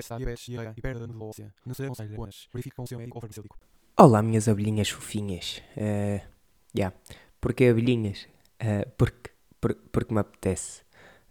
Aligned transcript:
E. 0.00 1.52
Não 1.66 1.72
o 2.84 2.86
seu 2.86 2.98
médico 2.98 3.20
farmacêutico. 3.20 3.58
Olá, 3.96 4.22
minhas 4.22 4.48
abelhinhas 4.48 4.88
fofinhas. 4.88 5.62
Uh, 5.76 6.20
yeah. 6.74 6.96
Porquê 7.40 7.66
abelhinhas? 7.66 8.26
Uh, 8.62 8.88
porque, 8.96 9.30
por, 9.60 9.74
porque 9.92 10.14
me 10.14 10.20
apetece. 10.20 10.82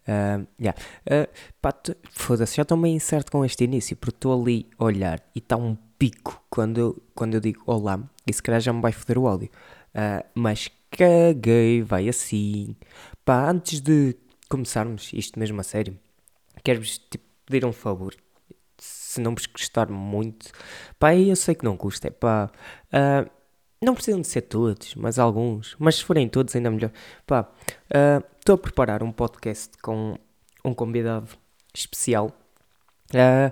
Uh, 0.03 0.47
yeah. 0.59 0.79
uh, 1.07 1.27
pá, 1.61 1.73
foda-se, 2.11 2.57
já 2.57 2.61
estou 2.63 2.77
meio 2.77 2.95
incerto 2.95 3.31
com 3.31 3.43
este 3.43 3.63
início, 3.63 3.95
porque 3.97 4.17
estou 4.17 4.39
ali 4.39 4.69
a 4.77 4.83
olhar 4.83 5.19
e 5.35 5.39
está 5.39 5.57
um 5.57 5.75
pico 5.97 6.43
quando 6.49 6.77
eu, 6.79 7.03
quando 7.13 7.33
eu 7.33 7.39
digo 7.39 7.63
olá, 7.65 7.99
e 8.25 8.33
se 8.33 8.41
calhar 8.41 8.61
já 8.61 8.71
me 8.71 8.81
vai 8.81 8.91
foder 8.91 9.17
o 9.17 9.27
áudio. 9.27 9.49
Uh, 9.89 10.25
mas 10.35 10.69
caguei, 10.91 11.81
vai 11.81 12.07
assim. 12.07 12.75
Pá, 13.25 13.49
antes 13.49 13.81
de 13.81 14.15
começarmos 14.47 15.11
isto 15.13 15.39
mesmo 15.39 15.59
a 15.59 15.63
sério, 15.63 15.97
quero-vos 16.63 16.97
tipo, 16.97 17.25
pedir 17.45 17.65
um 17.65 17.73
favor. 17.73 18.15
Se 19.09 19.19
não 19.19 19.33
vos 19.33 19.47
gostar 19.47 19.89
muito, 19.89 20.51
pá, 20.99 21.15
eu 21.15 21.35
sei 21.35 21.55
que 21.55 21.65
não 21.65 21.75
custa, 21.75 22.09
é 22.09 22.11
pá. 22.11 22.51
ah, 22.91 23.25
não 23.81 23.95
precisam 23.95 24.21
de 24.21 24.27
ser 24.27 24.41
todos, 24.41 24.93
mas 24.93 25.17
alguns. 25.17 25.75
Mas 25.79 25.95
se 25.95 26.03
forem 26.03 26.29
todos, 26.29 26.55
ainda 26.55 26.69
melhor. 26.69 26.91
Pá, 27.25 27.49
ah, 27.91 28.21
estou 28.37 28.53
a 28.53 28.57
preparar 28.59 29.01
um 29.01 29.11
podcast 29.11 29.71
com 29.81 30.15
um 30.63 30.75
convidado 30.75 31.27
especial. 31.73 32.31
Ah, 33.15 33.51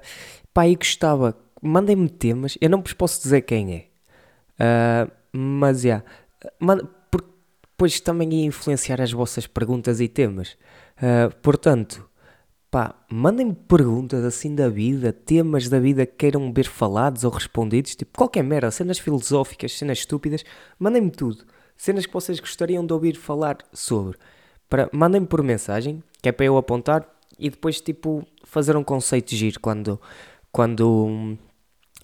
pá, 0.54 0.68
e 0.68 0.76
gostava, 0.76 1.36
mandem-me 1.60 2.08
temas. 2.08 2.56
Eu 2.62 2.70
não 2.70 2.80
vos 2.80 2.94
posso 2.94 3.20
dizer 3.24 3.42
quem 3.42 3.74
é. 3.74 3.88
Ah, 4.60 5.10
mas, 5.34 5.84
porque 7.10 7.30
depois 7.72 8.00
também 8.00 8.32
ia 8.32 8.46
influenciar 8.46 9.02
as 9.02 9.12
vossas 9.12 9.48
perguntas 9.48 10.00
e 10.00 10.08
temas. 10.08 10.56
Portanto, 11.42 12.08
pá, 12.70 12.96
mandem-me 13.10 13.56
perguntas 13.56 14.24
assim 14.24 14.54
da 14.54 14.70
vida, 14.70 15.14
temas 15.14 15.70
da 15.70 15.80
vida 15.80 16.06
que 16.06 16.16
queiram 16.16 16.52
ver 16.54 16.66
falados 16.66 17.24
ou 17.24 17.32
respondidos, 17.32 17.96
tipo 17.96 18.18
qualquer 18.18 18.44
merda, 18.44 18.72
cenas 18.72 19.00
filosóficas, 19.00 19.78
cenas 19.78 20.00
estúpidas, 20.00 20.44
mandem-me 20.78 21.12
tudo. 21.12 21.46
Cenas 21.78 22.06
que 22.06 22.14
vocês 22.14 22.40
gostariam 22.40 22.86
de 22.86 22.92
ouvir 22.92 23.16
falar 23.16 23.58
sobre. 23.72 24.18
Para, 24.68 24.90
mandem-me 24.92 25.28
por 25.28 25.44
mensagem, 25.44 26.04
que 26.22 26.30
é 26.30 26.32
para 26.32 26.46
eu 26.46 26.58
apontar 26.58 27.08
e 27.40 27.50
depois, 27.50 27.80
tipo, 27.80 28.26
fazer 28.44 28.76
um 28.76 28.84
conceito 28.84 29.36
giro 29.36 29.60
quando, 29.60 30.02
quando 30.52 31.06
hum, 31.06 31.38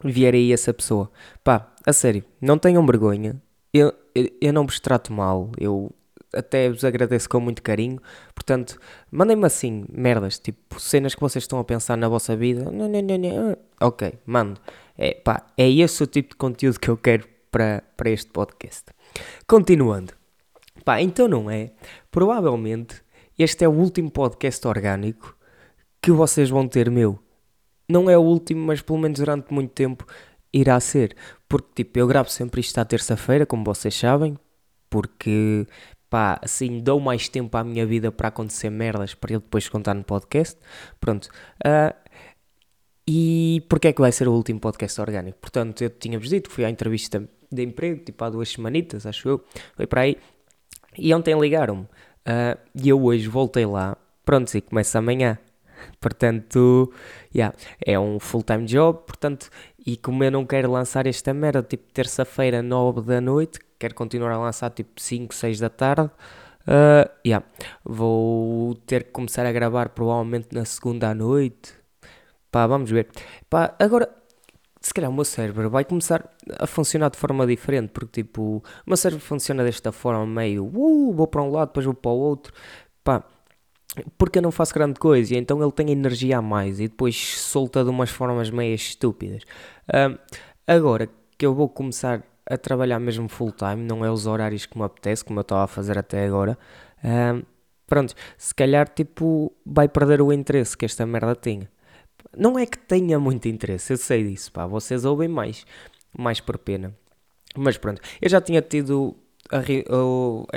vier 0.04 0.34
aí 0.34 0.54
essa 0.54 0.74
pessoa. 0.74 1.12
Pá, 1.44 1.74
a 1.86 1.92
sério, 1.92 2.24
não 2.40 2.58
tenham 2.58 2.86
vergonha. 2.86 3.42
Eu, 3.74 3.92
eu, 4.14 4.30
eu 4.40 4.54
não 4.54 4.66
vos 4.66 4.80
trato 4.80 5.12
mal, 5.12 5.52
eu 5.58 5.92
até 6.34 6.70
vos 6.70 6.84
agradeço 6.84 7.30
com 7.30 7.40
muito 7.40 7.62
carinho. 7.62 8.02
Portanto, 8.46 8.78
mandem-me 9.10 9.46
assim, 9.46 9.86
merdas, 9.90 10.38
tipo, 10.38 10.78
cenas 10.78 11.16
que 11.16 11.22
vocês 11.22 11.44
estão 11.44 11.60
a 11.60 11.64
pensar 11.64 11.96
na 11.96 12.10
vossa 12.10 12.36
vida. 12.36 12.70
Não, 12.70 12.90
não, 12.90 13.02
não, 13.02 13.18
não. 13.18 13.58
Ok, 13.80 14.14
mando. 14.26 14.60
É, 14.98 15.14
pá, 15.14 15.48
é 15.58 15.70
esse 15.70 16.04
o 16.04 16.08
tipo 16.08 16.32
de 16.32 16.36
conteúdo 16.36 16.78
que 16.78 16.90
eu 16.90 16.98
quero 16.98 17.26
para, 17.50 17.82
para 17.96 18.10
este 18.10 18.30
podcast. 18.32 18.84
Continuando. 19.48 20.14
Pá, 20.84 21.02
então 21.02 21.28
não 21.30 21.50
é. 21.50 21.72
Provavelmente 22.12 23.02
este 23.40 23.64
é 23.64 23.68
o 23.68 23.72
último 23.72 24.12
podcast 24.12 24.68
orgânico 24.68 25.38
que 26.02 26.12
vocês 26.12 26.50
vão 26.50 26.68
ter 26.68 26.92
meu. 26.92 27.18
Não 27.90 28.10
é 28.10 28.18
o 28.18 28.22
último, 28.22 28.66
mas 28.66 28.82
pelo 28.82 29.00
menos 29.00 29.20
durante 29.20 29.54
muito 29.54 29.72
tempo 29.72 30.06
irá 30.52 30.78
ser. 30.82 31.16
Porque, 31.48 31.84
tipo, 31.84 31.98
eu 31.98 32.08
gravo 32.08 32.30
sempre 32.30 32.60
isto 32.60 32.78
à 32.78 32.84
terça-feira, 32.84 33.46
como 33.46 33.64
vocês 33.64 33.96
sabem, 33.96 34.38
porque, 34.90 35.66
pá, 36.14 36.40
assim 36.44 36.80
dou 36.80 37.00
mais 37.00 37.28
tempo 37.28 37.58
à 37.58 37.64
minha 37.64 37.88
vida 37.88 38.12
para 38.12 38.28
acontecer 38.28 38.70
merdas 38.70 39.16
para 39.16 39.34
eu 39.34 39.40
depois 39.40 39.68
contar 39.68 39.96
no 39.96 40.04
podcast. 40.04 40.60
Pronto. 41.02 41.28
Ah, 41.66 41.96
e 43.08 43.66
porquê 43.68 43.88
é 43.88 43.94
que 43.94 44.00
vai 44.00 44.12
ser 44.12 44.28
o 44.28 44.32
último 44.32 44.60
podcast 44.60 45.02
orgânico? 45.02 45.40
Portanto, 45.40 45.84
eu 45.84 45.90
tinha-vos 45.90 46.30
dito 46.30 46.50
que 46.50 46.56
fui 46.56 46.66
à 46.66 46.70
entrevista 46.70 47.28
de 47.52 47.64
emprego, 47.64 48.06
tipo 48.06 48.24
há 48.24 48.30
duas 48.30 48.50
semanitas, 48.50 49.08
acho 49.08 49.28
eu, 49.28 49.44
foi 49.76 49.88
para 49.88 50.02
aí. 50.02 50.18
E 50.96 51.12
ontem 51.16 51.34
ligaram-me. 51.40 51.88
ah, 52.28 52.60
e 52.76 52.90
eu 52.90 53.04
hoje 53.04 53.28
voltei 53.28 53.66
lá. 53.66 53.98
Pronto, 54.24 54.56
e 54.56 54.62
começa 54.62 55.00
amanhã. 55.00 55.40
Portanto, 56.00 56.94
yeah, 57.36 57.56
é 57.84 58.00
um 58.00 58.20
full-time 58.20 58.66
job, 58.66 59.00
portanto, 59.08 59.50
e 59.84 59.98
como 59.98 60.24
eu 60.24 60.30
não 60.30 60.46
quero 60.46 60.72
lançar 60.72 61.08
esta 61.08 61.34
merda, 61.34 61.64
tipo 61.64 61.92
terça-feira, 61.92 62.62
9 62.62 63.02
da 63.02 63.20
noite, 63.20 63.60
quero 63.84 63.96
continuar 63.96 64.32
a 64.32 64.38
lançar 64.38 64.70
tipo 64.70 65.02
5, 65.02 65.36
6 65.36 65.60
da 65.60 65.70
tarde, 65.70 66.10
ah, 66.66 67.12
yeah, 67.26 67.46
vou 67.84 68.76
ter 68.76 69.04
que 69.04 69.12
começar 69.12 69.46
a 69.46 69.52
gravar 69.52 69.90
provavelmente 69.90 70.48
na 70.54 70.64
segunda 70.64 71.10
à 71.10 71.14
noite. 71.14 71.74
Pá, 72.50 72.66
vamos 72.66 72.90
ver. 72.90 73.10
Pá, 73.50 73.76
agora, 73.78 74.10
se 74.80 74.94
calhar 74.94 75.12
o 75.12 75.14
meu 75.14 75.26
cérebro 75.26 75.70
vai 75.70 75.84
começar 75.84 76.30
a 76.60 76.66
funcionar 76.66 77.10
de 77.10 77.18
forma 77.18 77.46
diferente, 77.46 77.90
porque 77.92 78.24
tipo, 78.24 78.58
o 78.58 78.64
meu 78.88 78.96
cérebro 78.96 79.26
funciona 79.26 79.64
desta 79.64 79.92
forma, 79.92 80.26
meio, 80.26 80.66
uh, 80.66 81.14
vou 81.14 81.28
para 81.28 81.42
um 81.42 81.52
lado, 81.52 81.70
depois 81.70 81.86
vou 81.86 81.94
para 81.94 82.12
o 82.12 82.18
outro, 82.18 82.54
pá, 83.04 83.24
porque 84.18 84.40
eu 84.40 84.42
não 84.44 84.52
faço 84.52 84.74
grande 84.74 85.00
coisa, 85.00 85.34
e 85.34 85.38
então 85.38 85.62
ele 85.62 85.72
tem 85.72 85.92
energia 85.92 86.38
a 86.38 86.42
mais 86.42 86.80
e 86.80 86.88
depois 86.88 87.16
solta 87.40 87.84
de 87.84 87.90
umas 87.90 88.10
formas 88.10 88.50
meio 88.50 88.76
estúpidas. 88.76 89.44
Ahm, 89.94 90.18
agora 90.68 91.10
que 91.38 91.46
eu 91.46 91.54
vou 91.54 91.68
começar 91.70 92.24
a 92.50 92.58
trabalhar 92.58 93.00
mesmo 93.00 93.28
full 93.30 93.52
time, 93.52 93.84
não 93.84 94.04
é 94.04 94.12
os 94.12 94.26
horários 94.26 94.66
que 94.66 94.78
me 94.78 94.84
apetece, 94.84 95.24
como 95.24 95.40
eu 95.40 95.42
estava 95.42 95.64
a 95.64 95.68
fazer 95.68 95.98
até 95.98 96.26
agora, 96.26 96.58
ahm, 97.04 97.42
pronto, 97.88 98.14
se 98.38 98.54
calhar 98.54 98.88
tipo 98.90 99.54
vai 99.66 99.88
perder 99.88 100.22
o 100.22 100.32
interesse 100.34 100.78
que 100.78 100.86
esta 100.86 101.06
merda 101.06 101.36
tinha. 101.36 101.70
Não 102.36 102.58
é 102.58 102.66
que 102.66 102.78
tenha 102.78 103.20
muito 103.20 103.48
interesse, 103.48 103.94
eu 103.94 103.98
sei 103.98 104.24
disso, 104.24 104.52
pá, 104.52 104.66
vocês 104.66 105.06
ouvem 105.06 105.28
mais, 105.28 105.66
mais 106.18 106.40
por 106.40 106.58
pena. 106.58 106.96
Mas 107.56 107.78
pronto, 107.78 108.02
eu 108.22 108.30
já 108.30 108.42
tinha 108.42 108.62
tido 108.62 109.16
a, 109.52 109.60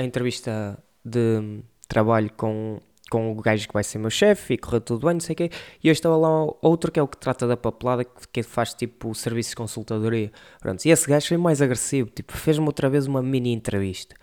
a 0.01 0.03
entrevista 0.03 0.77
de 1.05 1.61
trabalho 1.87 2.31
com, 2.35 2.79
com 3.09 3.31
o 3.31 3.35
gajo 3.35 3.67
que 3.67 3.73
vai 3.73 3.83
ser 3.83 3.97
meu 3.97 4.09
chefe 4.09 4.55
e 4.55 4.57
correu 4.57 4.81
tudo 4.81 5.05
bem, 5.05 5.13
não 5.15 5.19
sei 5.19 5.33
o 5.33 5.35
quê. 5.35 5.49
E 5.83 5.87
eu 5.87 5.91
estava 5.91 6.17
lá 6.17 6.29
outro 6.61 6.91
que 6.91 6.99
é 6.99 7.03
o 7.03 7.07
que 7.07 7.17
trata 7.17 7.47
da 7.47 7.57
papelada, 7.57 8.05
que, 8.05 8.43
faz 8.43 8.73
tipo 8.73 9.13
serviços 9.15 9.51
de 9.51 9.55
consultadoria. 9.55 10.31
Pronto, 10.59 10.85
e 10.85 10.89
esse 10.89 11.07
gajo 11.07 11.27
foi 11.27 11.37
mais 11.37 11.61
agressivo, 11.61 12.09
tipo, 12.09 12.35
fez-me 12.37 12.65
outra 12.65 12.89
vez 12.89 13.07
uma 13.07 13.21
mini 13.21 13.53
entrevista. 13.53 14.15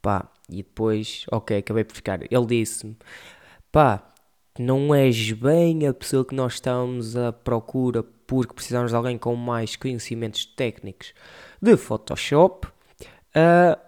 Pá, 0.00 0.28
e 0.48 0.56
depois, 0.56 1.24
ok, 1.30 1.58
acabei 1.58 1.84
por 1.84 1.94
ficar. 1.94 2.20
Ele 2.22 2.46
disse-me, 2.46 2.96
pá, 3.70 4.02
não 4.58 4.94
és 4.94 5.32
bem 5.32 5.86
a 5.86 5.94
pessoa 5.94 6.24
que 6.24 6.34
nós 6.34 6.54
estamos 6.54 7.16
à 7.16 7.32
procura 7.32 8.04
porque 8.26 8.54
precisamos 8.54 8.90
de 8.90 8.96
alguém 8.96 9.18
com 9.18 9.34
mais 9.34 9.76
conhecimentos 9.76 10.44
técnicos 10.44 11.12
de 11.60 11.76
Photoshop, 11.76 12.66
ah, 13.34 13.78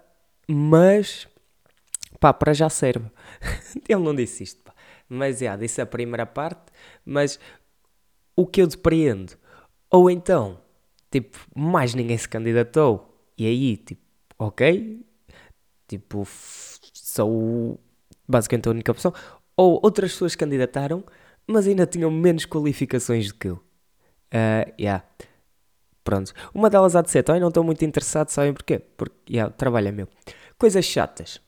mas 0.46 1.26
pá, 2.18 2.32
para 2.32 2.52
já 2.52 2.68
serve. 2.68 3.10
Ele 3.88 4.02
não 4.02 4.14
disse 4.14 4.42
isto, 4.42 4.62
pá. 4.62 4.74
mas 5.08 5.38
já, 5.38 5.56
disse 5.56 5.80
a 5.80 5.86
primeira 5.86 6.26
parte, 6.26 6.72
mas 7.04 7.38
o 8.36 8.46
que 8.46 8.62
eu 8.62 8.66
depreendo, 8.66 9.34
ou 9.90 10.10
então, 10.10 10.60
tipo, 11.10 11.38
mais 11.54 11.94
ninguém 11.94 12.18
se 12.18 12.28
candidatou, 12.28 13.14
e 13.38 13.46
aí, 13.46 13.76
tipo, 13.76 14.02
ok, 14.38 15.04
tipo, 15.88 16.26
sou 16.92 17.80
basicamente 18.26 18.68
a 18.68 18.72
única 18.72 18.92
opção, 18.92 19.12
ou 19.56 19.80
outras 19.82 20.12
pessoas 20.12 20.34
candidataram, 20.34 21.04
mas 21.46 21.66
ainda 21.66 21.86
tinham 21.86 22.10
menos 22.10 22.46
qualificações 22.46 23.28
do 23.28 23.34
que 23.34 23.48
eu. 23.48 23.60
Ah, 24.32 24.66
yeah. 24.80 25.04
Pronto. 26.02 26.32
Uma 26.52 26.68
delas 26.68 26.96
há 26.96 27.02
de 27.02 27.10
ser, 27.10 27.22
também 27.22 27.40
não 27.40 27.48
estou 27.48 27.64
muito 27.64 27.84
interessado, 27.84 28.28
sabem 28.28 28.52
porquê? 28.52 28.78
Porque, 28.78 29.14
yeah, 29.32 29.52
o 29.52 29.56
trabalho 29.56 29.88
é 29.88 29.92
meu. 29.92 30.08
Coisas 30.58 30.84
chatas. 30.84 31.40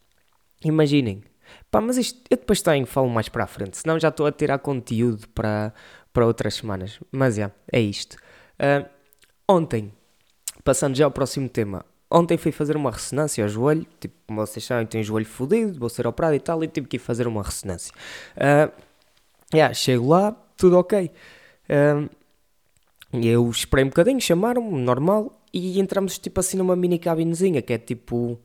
Imaginem. 0.64 1.23
Pá, 1.70 1.81
mas 1.81 1.97
isto, 1.97 2.20
eu 2.31 2.37
depois 2.37 2.61
tenho, 2.62 2.87
falo 2.87 3.08
mais 3.08 3.29
para 3.29 3.44
a 3.44 3.47
frente, 3.47 3.76
senão 3.76 3.99
já 3.99 4.08
estou 4.08 4.26
a 4.26 4.32
tirar 4.32 4.58
conteúdo 4.58 5.29
para, 5.29 5.73
para 6.12 6.26
outras 6.26 6.55
semanas. 6.55 6.99
Mas, 7.12 7.37
yeah, 7.37 7.55
é 7.73 7.81
isto. 7.81 8.17
Ah, 8.58 8.87
ontem, 9.49 9.93
passando 10.64 10.97
já 10.97 11.05
ao 11.05 11.11
próximo 11.11 11.49
tema, 11.49 11.85
ontem 12.11 12.37
fui 12.37 12.50
fazer 12.50 12.76
uma 12.76 12.91
ressonância 12.91 13.44
ao 13.44 13.49
joelho, 13.49 13.87
tipo, 14.00 14.14
como 14.26 14.44
vocês 14.44 14.64
sabem, 14.64 14.87
tenho 14.87 15.03
o 15.03 15.06
joelho 15.06 15.26
fodido, 15.26 15.79
vou 15.79 15.88
ser 15.88 16.06
operado 16.06 16.35
e 16.35 16.41
tal, 16.41 16.62
e 16.64 16.69
tive 16.69 16.88
que 16.88 16.97
ir 16.97 17.00
fazer 17.00 17.26
uma 17.26 17.43
ressonância. 17.43 17.93
Ah, 18.37 18.70
yeah, 19.55 19.73
chego 19.73 20.08
lá, 20.08 20.32
tudo 20.56 20.79
ok. 20.79 21.11
E 23.12 23.29
eu 23.29 23.49
esperei 23.50 23.85
um 23.85 23.88
bocadinho, 23.88 24.20
chamaram-me, 24.20 24.81
normal, 24.81 25.41
e 25.53 25.79
entramos 25.81 26.19
tipo 26.19 26.41
assim 26.41 26.56
numa 26.56 26.75
mini 26.75 26.99
cabinezinha, 26.99 27.62
que 27.62 27.73
é 27.73 27.79
tipo, 27.79 28.38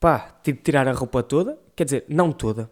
pá, 0.00 0.38
tive 0.42 0.58
de 0.58 0.64
tirar 0.64 0.86
a 0.88 0.92
roupa 0.92 1.22
toda, 1.22 1.58
quer 1.74 1.84
dizer, 1.84 2.04
não 2.08 2.32
toda, 2.32 2.70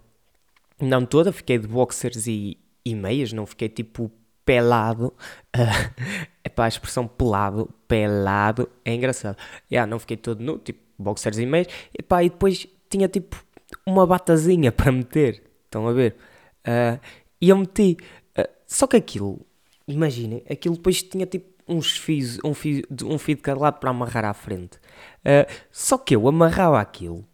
não 0.80 1.04
toda, 1.04 1.32
fiquei 1.32 1.58
de 1.58 1.66
boxers 1.66 2.26
e, 2.26 2.58
e 2.84 2.94
meias, 2.94 3.32
não 3.32 3.46
fiquei 3.46 3.68
tipo 3.68 4.10
pelado, 4.44 5.12
é 6.44 6.48
pá, 6.48 6.66
a 6.66 6.68
expressão 6.68 7.06
pelado, 7.06 7.68
pelado, 7.88 8.68
é 8.84 8.94
engraçado, 8.94 9.36
yeah, 9.70 9.88
não 9.90 9.98
fiquei 9.98 10.16
todo 10.16 10.42
nu, 10.42 10.58
tipo 10.58 10.80
boxers 10.98 11.38
e 11.38 11.46
meias, 11.46 11.66
e 11.98 12.02
pá, 12.02 12.22
e 12.22 12.30
depois 12.30 12.66
tinha 12.88 13.08
tipo 13.08 13.44
uma 13.84 14.06
batazinha 14.06 14.70
para 14.70 14.92
meter, 14.92 15.42
estão 15.64 15.88
a 15.88 15.92
ver? 15.92 16.16
Ah, 16.64 16.98
e 17.40 17.48
eu 17.48 17.56
meti, 17.58 17.96
ah, 18.36 18.48
só 18.66 18.86
que 18.86 18.96
aquilo, 18.96 19.44
imaginem, 19.86 20.42
aquilo 20.48 20.76
depois 20.76 21.02
tinha 21.02 21.26
tipo 21.26 21.55
uns 21.68 21.96
fios, 21.96 22.38
um 22.44 22.54
fio, 22.54 22.84
um 23.04 23.18
fio 23.18 23.36
de 23.36 23.42
cada 23.42 23.60
lado 23.60 23.78
para 23.80 23.90
amarrar 23.90 24.24
à 24.24 24.34
frente. 24.34 24.78
Ah, 25.24 25.46
só 25.70 25.98
que 25.98 26.14
eu 26.14 26.28
amarrava 26.28 26.80
aquilo, 26.80 27.24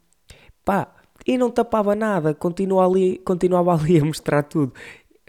pá, 0.64 0.94
e 1.26 1.38
não 1.38 1.50
tapava 1.50 1.94
nada, 1.94 2.34
continuava 2.34 2.90
ali, 2.90 3.19
continuava 3.19 3.73
ali 3.75 3.99
a 4.00 4.05
mostrar 4.05 4.43
tudo. 4.43 4.73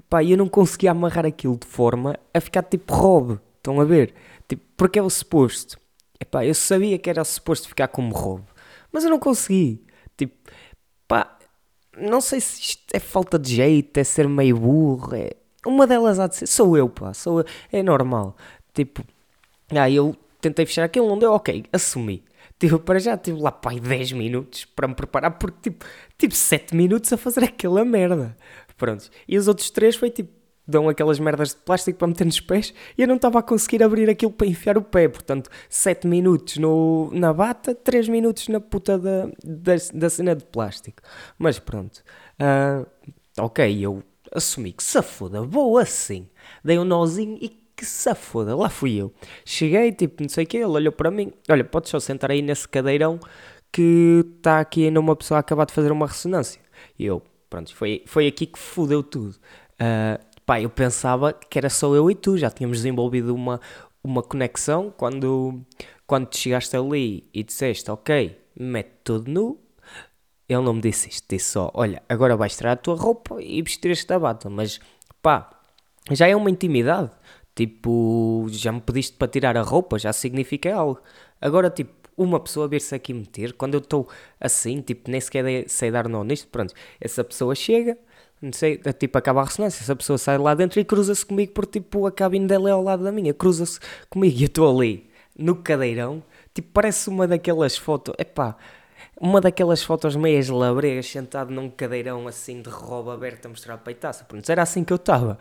Pá, 0.09 0.23
eu 0.23 0.37
não 0.37 0.47
conseguia 0.47 0.91
amarrar 0.91 1.25
aquilo 1.25 1.57
de 1.57 1.67
forma 1.67 2.17
a 2.33 2.39
ficar 2.39 2.63
tipo 2.63 2.93
robe, 2.93 3.39
estão 3.57 3.81
a 3.81 3.85
ver? 3.85 4.13
Tipo, 4.47 4.63
porque 4.77 4.99
é 4.99 5.03
o 5.03 5.09
suposto. 5.09 5.79
Epá, 6.19 6.45
eu 6.45 6.53
sabia 6.53 6.97
que 6.97 7.09
era 7.09 7.23
suposto 7.23 7.67
ficar 7.67 7.87
como 7.89 8.13
robe, 8.13 8.45
mas 8.91 9.03
eu 9.03 9.09
não 9.09 9.19
consegui. 9.19 9.83
Tipo, 10.15 10.35
pá, 11.07 11.37
não 11.97 12.21
sei 12.21 12.39
se 12.39 12.61
isto 12.61 12.83
é 12.93 12.99
falta 12.99 13.37
de 13.37 13.55
jeito, 13.55 13.97
é 13.97 14.03
ser 14.03 14.27
meio 14.27 14.57
burro, 14.57 15.15
é... 15.15 15.31
Uma 15.65 15.87
delas 15.87 16.19
há 16.19 16.27
de 16.27 16.35
ser, 16.35 16.47
sou 16.47 16.77
eu, 16.77 16.89
pá, 16.89 17.13
sou 17.13 17.39
eu, 17.39 17.45
é 17.71 17.81
normal. 17.81 18.35
Tipo, 18.73 19.03
ah, 19.71 19.89
eu 19.89 20.15
tentei 20.41 20.65
fechar 20.65 20.83
aquilo, 20.83 21.07
não 21.07 21.17
deu, 21.17 21.33
ok, 21.33 21.65
assumi. 21.71 22.23
Tipo, 22.59 22.79
para 22.79 22.99
já 22.99 23.17
tive 23.17 23.41
lá, 23.41 23.51
pá, 23.51 23.71
aí 23.71 23.79
10 23.79 24.13
minutos 24.13 24.65
para 24.65 24.87
me 24.87 24.95
preparar, 24.95 25.31
porque 25.37 25.69
tipo, 25.69 25.85
tive 26.17 26.35
7 26.35 26.75
minutos 26.75 27.11
a 27.11 27.17
fazer 27.17 27.43
aquela 27.45 27.83
merda. 27.85 28.35
Pronto, 28.77 29.09
e 29.27 29.37
os 29.37 29.47
outros 29.47 29.69
3 29.69 29.95
foi 29.95 30.09
tipo, 30.09 30.31
dão 30.67 30.87
aquelas 30.89 31.19
merdas 31.19 31.49
de 31.49 31.57
plástico 31.57 31.99
para 31.99 32.07
meter 32.07 32.25
nos 32.25 32.39
pés 32.39 32.73
e 32.97 33.01
eu 33.01 33.07
não 33.07 33.15
estava 33.15 33.39
a 33.39 33.43
conseguir 33.43 33.83
abrir 33.83 34.09
aquilo 34.09 34.31
para 34.31 34.47
enfiar 34.47 34.77
o 34.77 34.81
pé. 34.81 35.07
Portanto, 35.07 35.49
7 35.69 36.07
minutos 36.07 36.57
no, 36.57 37.09
na 37.13 37.33
bata, 37.33 37.75
3 37.75 38.09
minutos 38.09 38.47
na 38.47 38.59
puta 38.59 38.97
da, 38.97 39.25
da, 39.43 39.73
da 39.93 40.09
cena 40.09 40.35
de 40.35 40.45
plástico. 40.45 41.01
Mas 41.37 41.59
pronto, 41.59 42.03
ah, 42.39 42.85
ok, 43.37 43.85
eu 43.85 44.03
assumi 44.31 44.71
que 44.71 44.83
se 44.83 45.01
foda, 45.01 45.41
vou 45.41 45.77
assim. 45.77 46.27
Dei 46.63 46.79
um 46.79 46.85
nozinho 46.85 47.37
e 47.41 47.62
que 47.75 47.85
se 47.85 48.13
foda, 48.15 48.55
lá 48.55 48.69
fui 48.69 48.95
eu. 48.95 49.13
Cheguei, 49.45 49.91
tipo, 49.91 50.21
não 50.21 50.29
sei 50.29 50.43
o 50.43 50.47
que, 50.47 50.57
ele 50.57 50.65
olhou 50.65 50.91
para 50.91 51.11
mim, 51.11 51.31
olha, 51.49 51.63
podes 51.63 51.89
só 51.89 51.99
sentar 51.99 52.31
aí 52.31 52.41
nesse 52.41 52.67
cadeirão 52.67 53.19
que 53.71 54.23
está 54.37 54.59
aqui 54.59 54.85
ainda 54.85 54.99
uma 54.99 55.15
pessoa 55.15 55.39
a 55.39 55.41
acabar 55.41 55.65
de 55.65 55.73
fazer 55.73 55.91
uma 55.91 56.05
ressonância. 56.07 56.61
E 56.97 57.05
eu, 57.05 57.21
pronto, 57.49 57.75
foi, 57.75 58.03
foi 58.05 58.27
aqui 58.27 58.45
que 58.45 58.59
fodeu 58.59 59.01
tudo. 59.01 59.35
Ah, 59.79 60.19
pá, 60.45 60.61
eu 60.61 60.69
pensava 60.69 61.33
que 61.33 61.57
era 61.57 61.69
só 61.69 61.93
eu 61.95 62.09
e 62.09 62.15
tu, 62.15 62.37
já 62.37 62.49
tínhamos 62.49 62.77
desenvolvido 62.77 63.33
uma, 63.33 63.59
uma 64.03 64.21
conexão 64.21 64.93
quando, 64.95 65.61
quando 66.05 66.27
tu 66.27 66.37
chegaste 66.37 66.75
ali 66.75 67.27
e 67.33 67.43
disseste, 67.43 67.89
ok, 67.89 68.37
mete 68.57 68.91
tudo 69.03 69.31
nu. 69.31 69.59
Ele 70.47 70.61
não 70.61 70.73
me 70.73 70.81
disse 70.81 71.09
isto, 71.09 71.25
disse 71.27 71.51
só, 71.51 71.71
olha, 71.73 72.03
agora 72.07 72.35
vais 72.35 72.55
tirar 72.55 72.73
a 72.73 72.75
tua 72.75 72.95
roupa 72.95 73.41
e 73.41 73.61
vestir 73.61 73.91
esta 73.91 74.19
bata, 74.19 74.49
mas 74.49 74.79
pá, 75.21 75.49
já 76.11 76.27
é 76.27 76.35
uma 76.35 76.49
intimidade. 76.49 77.09
Tipo, 77.55 78.47
já 78.49 78.71
me 78.71 78.81
pediste 78.81 79.15
para 79.17 79.27
tirar 79.27 79.55
a 79.57 79.61
roupa, 79.61 79.99
já 79.99 80.11
significa 80.11 80.73
algo. 80.75 81.01
Agora, 81.39 81.69
tipo, 81.69 81.91
uma 82.17 82.39
pessoa 82.39 82.67
vir-se 82.67 82.93
aqui 82.95 83.13
meter, 83.13 83.53
quando 83.53 83.75
eu 83.75 83.79
estou 83.79 84.07
assim, 84.39 84.81
tipo, 84.81 85.09
nem 85.09 85.19
sequer 85.21 85.67
sei 85.67 85.91
dar 85.91 86.07
não 86.07 86.23
nisto, 86.23 86.47
pronto, 86.47 86.73
essa 86.99 87.23
pessoa 87.23 87.55
chega, 87.55 87.97
não 88.41 88.53
sei, 88.53 88.79
é 88.83 88.93
tipo, 88.93 89.17
acaba 89.17 89.41
a 89.41 89.45
ressonância, 89.45 89.83
essa 89.83 89.95
pessoa 89.95 90.17
sai 90.17 90.37
lá 90.37 90.53
dentro 90.53 90.79
e 90.79 90.85
cruza-se 90.85 91.25
comigo, 91.25 91.53
porque, 91.53 91.79
tipo, 91.79 92.05
a 92.05 92.11
cabine 92.11 92.47
dela 92.47 92.69
é 92.69 92.71
ao 92.71 92.83
lado 92.83 93.03
da 93.03 93.11
minha, 93.11 93.33
cruza-se 93.33 93.79
comigo 94.09 94.37
e 94.37 94.43
eu 94.43 94.47
estou 94.47 94.69
ali, 94.77 95.09
no 95.37 95.55
cadeirão, 95.55 96.23
tipo, 96.53 96.69
parece 96.73 97.09
uma 97.09 97.27
daquelas 97.27 97.77
fotos, 97.77 98.13
epá, 98.19 98.55
uma 99.19 99.39
daquelas 99.41 99.83
fotos 99.83 100.15
meias 100.15 100.49
labregas, 100.49 101.07
sentado 101.07 101.51
num 101.51 101.69
cadeirão 101.69 102.27
assim 102.27 102.61
de 102.61 102.69
roupa 102.69 103.13
aberta 103.13 103.47
a 103.47 103.49
mostrar 103.49 103.75
a 103.75 103.77
peitaça. 103.77 104.25
Pronto, 104.25 104.49
era 104.49 104.61
assim 104.63 104.83
que 104.83 104.91
eu 104.91 104.97
estava. 104.97 105.37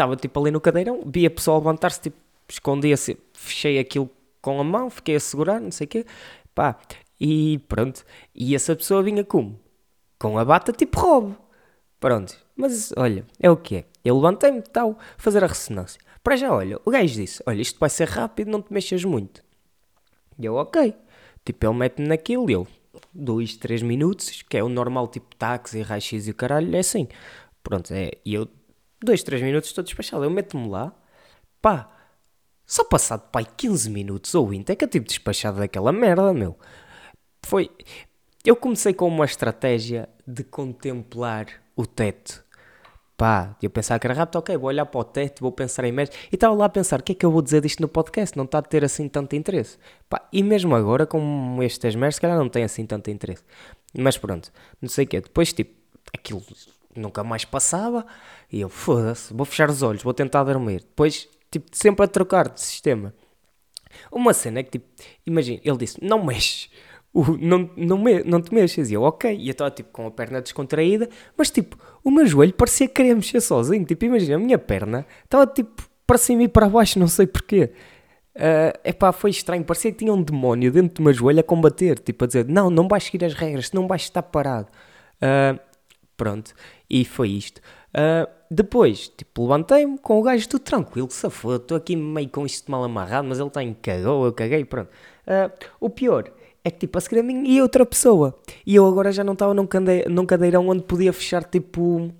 Estava 0.00 0.16
tipo 0.16 0.40
ali 0.40 0.50
no 0.50 0.62
cadeirão, 0.62 1.02
via 1.04 1.28
a 1.28 1.30
pessoa 1.30 1.58
levantar-se, 1.58 2.00
tipo, 2.00 2.16
escondia-se, 2.48 3.18
fechei 3.34 3.78
aquilo 3.78 4.08
com 4.40 4.58
a 4.58 4.64
mão, 4.64 4.88
fiquei 4.88 5.14
a 5.14 5.20
segurar, 5.20 5.60
não 5.60 5.70
sei 5.70 5.84
o 5.84 5.88
quê, 5.88 6.06
pá, 6.54 6.78
e 7.20 7.58
pronto. 7.68 8.02
E 8.34 8.54
essa 8.54 8.74
pessoa 8.74 9.02
vinha 9.02 9.22
como? 9.22 9.60
Com 10.18 10.38
a 10.38 10.44
bata 10.44 10.72
tipo 10.72 10.98
roubo. 10.98 11.36
Pronto, 12.00 12.34
mas 12.56 12.94
olha, 12.96 13.26
é 13.38 13.50
o 13.50 13.58
que 13.58 13.76
é. 13.76 13.84
Eu 14.02 14.16
levantei-me 14.16 14.62
tal, 14.62 14.98
fazer 15.18 15.44
a 15.44 15.46
ressonância. 15.46 16.00
Para 16.24 16.34
já, 16.34 16.50
olha, 16.50 16.80
o 16.82 16.90
gajo 16.90 17.14
disse: 17.16 17.42
Olha, 17.44 17.60
isto 17.60 17.78
vai 17.78 17.90
ser 17.90 18.08
rápido, 18.08 18.50
não 18.50 18.62
te 18.62 18.72
mexas 18.72 19.04
muito. 19.04 19.44
E 20.38 20.46
eu, 20.46 20.54
ok. 20.54 20.94
Tipo, 21.44 21.66
ele 21.66 21.74
mete-me 21.74 22.08
naquilo 22.08 22.48
e 22.48 22.54
eu, 22.54 22.66
dois, 23.12 23.54
três 23.54 23.82
minutos, 23.82 24.40
que 24.48 24.56
é 24.56 24.64
o 24.64 24.68
normal, 24.70 25.08
tipo 25.08 25.36
táxi, 25.36 25.82
raio-x 25.82 26.26
e 26.26 26.30
o 26.30 26.34
caralho, 26.34 26.74
é 26.74 26.78
assim. 26.78 27.06
Pronto, 27.62 27.92
é, 27.92 28.12
e 28.24 28.32
eu, 28.32 28.48
dois, 29.02 29.22
três 29.22 29.42
minutos, 29.42 29.70
estou 29.70 29.84
despachado. 29.84 30.24
Eu 30.24 30.30
meto-me 30.30 30.68
lá, 30.68 30.92
pá, 31.60 31.90
só 32.66 32.84
passado, 32.84 33.28
pai, 33.30 33.46
15 33.56 33.90
minutos 33.90 34.34
ou 34.34 34.46
20, 34.46 34.70
é 34.70 34.76
que 34.76 34.84
eu 34.84 34.88
tive 34.88 35.04
despachado 35.04 35.58
daquela 35.58 35.92
merda, 35.92 36.32
meu. 36.32 36.56
Foi, 37.44 37.70
eu 38.44 38.54
comecei 38.54 38.94
com 38.94 39.08
uma 39.08 39.24
estratégia 39.24 40.08
de 40.26 40.44
contemplar 40.44 41.46
o 41.74 41.86
teto. 41.86 42.44
Pá, 43.16 43.54
eu 43.60 43.68
pensava 43.68 43.98
que 43.98 44.06
era 44.06 44.14
rápido, 44.14 44.36
ok, 44.36 44.56
vou 44.56 44.68
olhar 44.68 44.86
para 44.86 45.00
o 45.00 45.04
teto, 45.04 45.40
vou 45.40 45.52
pensar 45.52 45.84
em 45.84 45.92
merda. 45.92 46.14
E 46.32 46.36
estava 46.36 46.54
lá 46.54 46.66
a 46.66 46.68
pensar, 46.68 47.00
o 47.00 47.02
que 47.02 47.12
é 47.12 47.14
que 47.14 47.26
eu 47.26 47.30
vou 47.30 47.42
dizer 47.42 47.60
disto 47.60 47.80
no 47.80 47.88
podcast? 47.88 48.36
Não 48.36 48.44
está 48.44 48.58
a 48.58 48.62
ter 48.62 48.84
assim 48.84 49.08
tanto 49.08 49.36
interesse. 49.36 49.76
Pá, 50.08 50.26
e 50.32 50.42
mesmo 50.42 50.74
agora, 50.74 51.06
com 51.06 51.58
estas 51.62 51.94
merdas, 51.94 52.14
se 52.14 52.20
calhar 52.20 52.38
não 52.38 52.48
tem 52.48 52.64
assim 52.64 52.86
tanto 52.86 53.10
interesse. 53.10 53.42
Mas 53.98 54.16
pronto, 54.16 54.50
não 54.80 54.88
sei 54.88 55.04
o 55.04 55.08
quê. 55.08 55.20
Depois, 55.20 55.52
tipo, 55.52 55.74
aquilo 56.14 56.40
nunca 56.96 57.22
mais 57.24 57.44
passava. 57.44 58.06
E 58.50 58.60
eu, 58.60 58.68
foda-se, 58.68 59.32
vou 59.32 59.44
fechar 59.46 59.70
os 59.70 59.82
olhos, 59.82 60.02
vou 60.02 60.14
tentar 60.14 60.44
dormir. 60.44 60.80
Depois, 60.80 61.28
tipo, 61.50 61.68
sempre 61.72 62.04
a 62.04 62.08
trocar 62.08 62.48
de 62.48 62.60
sistema. 62.60 63.14
Uma 64.10 64.32
cena 64.32 64.60
é 64.60 64.62
que, 64.62 64.72
tipo, 64.72 64.86
imagina, 65.26 65.60
ele 65.64 65.76
disse, 65.78 66.02
não 66.02 66.24
mexes. 66.24 66.70
O, 67.12 67.36
não, 67.36 67.68
não, 67.76 67.98
me, 67.98 68.22
não 68.22 68.40
te 68.40 68.54
mexas. 68.54 68.88
E 68.88 68.94
eu, 68.94 69.02
ok. 69.02 69.36
E 69.36 69.48
eu 69.48 69.50
estava, 69.50 69.68
tipo, 69.68 69.90
com 69.90 70.06
a 70.06 70.12
perna 70.12 70.40
descontraída, 70.40 71.08
mas, 71.36 71.50
tipo, 71.50 71.76
o 72.04 72.10
meu 72.10 72.24
joelho 72.24 72.52
parecia 72.52 72.86
querer 72.86 73.16
mexer 73.16 73.40
sozinho. 73.40 73.84
Tipo, 73.84 74.04
imagina, 74.04 74.36
a 74.36 74.38
minha 74.38 74.56
perna 74.56 75.04
estava, 75.24 75.44
tipo, 75.44 75.82
para 76.06 76.16
cima 76.16 76.44
e 76.44 76.48
para 76.48 76.68
baixo, 76.68 77.00
não 77.00 77.08
sei 77.08 77.26
porquê. 77.26 77.72
É 78.32 78.78
epá, 78.84 79.10
foi 79.10 79.30
estranho. 79.30 79.64
Parecia 79.64 79.90
que 79.90 79.98
tinha 79.98 80.12
um 80.12 80.22
demónio 80.22 80.70
dentro 80.70 80.94
do 80.94 81.02
meu 81.02 81.12
joelho 81.12 81.40
a 81.40 81.42
combater. 81.42 81.98
Tipo, 81.98 82.22
a 82.22 82.26
dizer, 82.28 82.46
não, 82.46 82.70
não 82.70 82.86
vais 82.86 83.02
seguir 83.02 83.24
as 83.24 83.34
regras, 83.34 83.72
não 83.72 83.88
vais 83.88 84.02
estar 84.02 84.22
parado. 84.22 84.68
Ah, 85.20 85.58
pronto. 86.20 86.52
E 86.88 87.02
foi 87.02 87.30
isto. 87.30 87.62
Ah, 87.94 88.28
depois, 88.50 89.08
tipo, 89.08 89.42
levantei-me 89.44 89.96
com 89.98 90.18
o 90.20 90.22
gajo 90.22 90.46
tudo 90.46 90.60
tranquilo, 90.62 91.08
foda, 91.08 91.56
estou 91.56 91.76
aqui 91.78 91.96
meio 91.96 92.28
com 92.28 92.44
isto 92.44 92.70
mal 92.70 92.84
amarrado, 92.84 93.26
mas 93.26 93.38
ele 93.38 93.48
está 93.48 93.62
em 93.62 93.72
cagou, 93.72 94.26
eu 94.26 94.32
caguei, 94.34 94.62
pronto. 94.66 94.90
Ah, 95.26 95.50
o 95.80 95.88
pior 95.88 96.30
é 96.62 96.70
que, 96.70 96.80
tipo, 96.80 96.98
a 96.98 97.00
seguir 97.00 97.20
a 97.20 97.22
mim 97.22 97.44
e 97.46 97.62
outra 97.62 97.86
pessoa. 97.86 98.38
E 98.66 98.74
eu 98.74 98.86
agora 98.86 99.10
já 99.10 99.24
não 99.24 99.32
estava 99.32 99.54
num, 99.54 99.66
cande- 99.66 100.04
num 100.10 100.26
cadeirão 100.26 100.68
onde 100.68 100.82
podia 100.82 101.10
fechar, 101.12 101.42
tipo, 101.42 102.12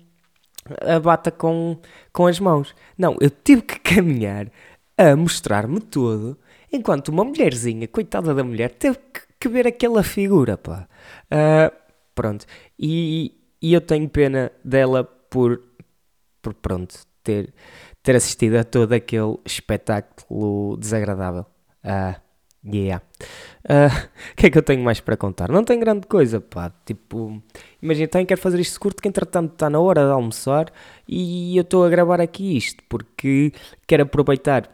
a 0.81 0.99
bata 0.99 1.29
com, 1.31 1.77
com 2.11 2.25
as 2.25 2.39
mãos. 2.39 2.73
Não, 2.97 3.15
eu 3.21 3.29
tive 3.29 3.61
que 3.61 3.79
caminhar 3.79 4.47
a 4.97 5.15
mostrar-me 5.15 5.79
todo, 5.79 6.39
enquanto 6.73 7.09
uma 7.09 7.23
mulherzinha, 7.23 7.87
coitada 7.87 8.33
da 8.33 8.43
mulher, 8.43 8.71
teve 8.71 8.97
que, 8.97 9.21
que 9.39 9.47
ver 9.49 9.67
aquela 9.67 10.01
figura, 10.03 10.57
pá. 10.57 10.87
Ah, 11.29 11.71
pronto. 12.15 12.45
E, 12.79 13.40
e 13.61 13.73
eu 13.73 13.81
tenho 13.81 14.09
pena 14.09 14.51
dela 14.63 15.03
por, 15.03 15.61
por 16.41 16.53
pronto, 16.53 16.95
ter, 17.23 17.53
ter 18.03 18.15
assistido 18.15 18.55
a 18.55 18.63
todo 18.63 18.93
aquele 18.93 19.37
espetáculo 19.45 20.77
desagradável. 20.77 21.45
Ah, 21.83 22.19
yeah. 22.65 23.03
Ah, 23.67 23.87
O 24.33 24.35
que 24.35 24.47
é 24.47 24.49
que 24.49 24.57
eu 24.57 24.63
tenho 24.63 24.83
mais 24.83 24.99
para 24.99 25.17
contar? 25.17 25.49
Não 25.51 25.63
tem 25.63 25.79
grande 25.79 26.07
coisa, 26.07 26.41
pá. 26.41 26.71
Tipo, 26.85 27.41
imagina, 27.81 28.07
tenho 28.07 28.25
quero 28.25 28.41
fazer 28.41 28.59
isto 28.59 28.79
curto, 28.79 29.01
que 29.01 29.07
entretanto 29.07 29.53
está 29.53 29.69
na 29.69 29.79
hora 29.79 30.05
de 30.05 30.11
almoçar 30.11 30.71
e 31.07 31.55
eu 31.57 31.61
estou 31.61 31.85
a 31.85 31.89
gravar 31.89 32.21
aqui 32.21 32.57
isto 32.57 32.83
porque 32.89 33.53
quero 33.87 34.03
aproveitar 34.03 34.69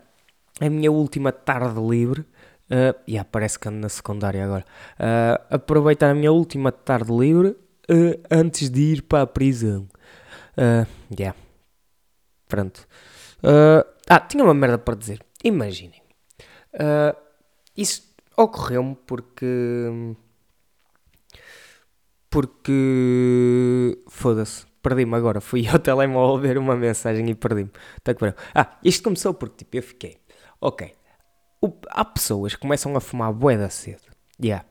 a 0.60 0.70
minha 0.70 0.91
última 0.91 1.32
tarde 1.32 1.79
livre. 1.79 2.22
Uh, 2.70 2.94
yeah, 3.08 3.27
parece 3.29 3.58
que 3.58 3.70
ando 3.70 3.79
na 3.79 3.89
secundária 3.89 4.44
agora. 4.44 4.65
Ah, 5.00 5.41
aproveitar 5.50 6.10
a 6.12 6.13
minha 6.13 6.32
última 6.32 6.72
tarde 6.72 7.12
livre 7.13 7.56
uh, 7.89 8.22
antes 8.32 8.70
de 8.70 8.82
ir 8.82 9.01
para 9.03 9.24
a 9.24 9.27
prisão. 9.27 9.88
Uh, 10.58 10.88
yeah. 11.17 11.38
Pronto. 12.48 12.88
Ah, 13.44 13.86
ah, 14.10 14.20
tinha 14.20 14.44
uma 14.44 14.53
merda 14.53 14.77
para 14.77 14.96
dizer. 14.96 15.24
Imaginem. 15.44 16.01
Ah, 16.79 17.15
isso 17.75 18.13
ocorreu-me 18.36 18.96
porque. 19.06 19.46
Porque. 22.29 23.98
Foda-se. 24.10 24.65
Perdi-me 24.82 25.15
agora. 25.15 25.41
Fui 25.41 25.67
ao 25.67 25.79
telemóvel 25.79 26.39
ver 26.41 26.58
uma 26.58 26.75
mensagem 26.75 27.29
e 27.29 27.36
perdi-me. 27.36 27.72
Tá 28.03 28.13
que. 28.13 28.36
Ah, 28.53 28.77
isto 28.84 29.03
começou 29.03 29.34
porque 29.34 29.58
tipo, 29.65 29.77
eu 29.77 29.84
fiquei. 29.84 30.17
Ok. 30.62 30.94
O- 31.62 31.74
há 31.89 32.06
pessoas 32.06 32.56
que 32.56 32.62
começam 32.62 32.96
a 32.96 33.01
fumar 33.01 33.34
bué 33.34 33.58
da 33.58 33.70
cedo. 33.70 34.01
Yeah. 34.41 34.65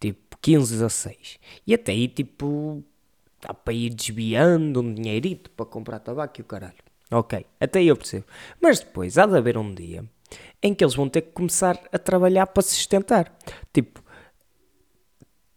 Tipo 0.00 0.29
15, 0.40 0.72
16. 0.72 1.38
E 1.66 1.74
até 1.74 1.92
aí, 1.92 2.08
tipo. 2.08 2.82
Dá 3.40 3.54
para 3.54 3.72
ir 3.72 3.88
desviando 3.88 4.82
um 4.82 4.94
dinheirito 4.94 5.50
para 5.50 5.64
comprar 5.64 5.98
tabaco 5.98 6.38
e 6.38 6.42
o 6.42 6.44
caralho. 6.44 6.74
Ok, 7.10 7.46
até 7.58 7.78
aí 7.78 7.88
eu 7.88 7.96
percebo. 7.96 8.26
Mas 8.60 8.80
depois 8.80 9.16
há 9.16 9.24
de 9.24 9.36
haver 9.36 9.56
um 9.56 9.74
dia 9.74 10.04
em 10.62 10.74
que 10.74 10.84
eles 10.84 10.94
vão 10.94 11.08
ter 11.08 11.22
que 11.22 11.32
começar 11.32 11.78
a 11.90 11.98
trabalhar 11.98 12.46
para 12.46 12.62
se 12.62 12.74
sustentar. 12.74 13.34
Tipo, 13.72 14.02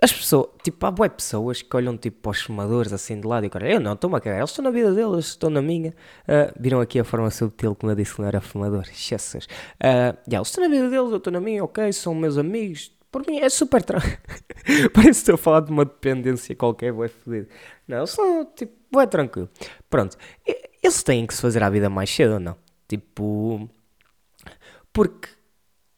as 0.01 0.11
pessoas, 0.11 0.49
tipo, 0.63 0.85
há 0.85 0.91
boas 0.91 1.11
pessoas 1.13 1.61
que 1.61 1.75
olham 1.75 1.95
tipo 1.95 2.21
para 2.21 2.31
os 2.31 2.41
fumadores 2.41 2.91
assim 2.91 3.21
de 3.21 3.25
lado 3.27 3.45
e 3.45 3.49
cara, 3.49 3.71
eu 3.71 3.79
não, 3.79 3.93
estou-me 3.93 4.17
a 4.17 4.19
cagar, 4.19 4.39
eles 4.39 4.49
estão 4.49 4.65
na 4.65 4.71
vida 4.71 4.91
deles, 4.93 5.27
estou 5.27 5.49
na 5.49 5.61
minha. 5.61 5.93
Ah, 6.27 6.53
viram 6.59 6.81
aqui 6.81 6.99
a 6.99 7.05
forma 7.05 7.29
subtil 7.29 7.75
como 7.75 7.91
eu 7.91 7.95
disse 7.95 8.15
que 8.15 8.21
não 8.21 8.27
era 8.27 8.41
fumador, 8.41 8.83
Jesus. 8.91 9.47
Ah, 9.79 10.15
já, 10.27 10.37
eles 10.37 10.49
estão 10.49 10.63
na 10.63 10.69
vida 10.69 10.89
deles, 10.89 11.11
eu 11.11 11.17
estou 11.17 11.31
na 11.31 11.39
minha, 11.39 11.63
ok, 11.63 11.93
são 11.93 12.13
meus 12.13 12.37
amigos. 12.37 12.91
Por 13.13 13.23
mim 13.27 13.37
é 13.37 13.47
super 13.47 13.83
tranquilo. 13.83 14.17
Parece 14.91 15.03
que 15.03 15.09
estou 15.09 15.35
a 15.35 15.37
falar 15.37 15.59
de 15.59 15.71
uma 15.71 15.85
dependência 15.85 16.55
qualquer, 16.55 16.91
bué 16.91 17.07
fodido. 17.07 17.47
Não, 17.87 18.07
são 18.07 18.43
tipo, 18.55 18.73
bué 18.91 19.05
tranquilo. 19.05 19.47
Pronto, 19.87 20.17
eles 20.81 21.03
têm 21.03 21.27
que 21.27 21.35
se 21.35 21.41
fazer 21.41 21.61
a 21.61 21.69
vida 21.69 21.91
mais 21.91 22.09
cedo 22.09 22.33
ou 22.33 22.39
não? 22.39 22.57
Tipo, 22.87 23.69
porque, 24.91 25.29